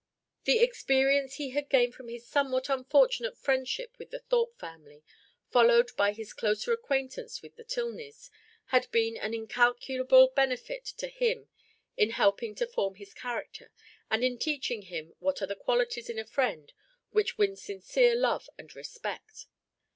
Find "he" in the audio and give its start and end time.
1.35-1.51